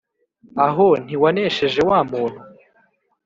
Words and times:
aho 0.65 0.87
ntiwanesheje 1.03 1.81
wa 1.89 1.99
muntu! 2.09 2.39